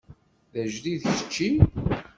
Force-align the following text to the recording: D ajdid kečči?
D 0.53 0.55
ajdid 0.61 1.03
kečči? 1.17 1.49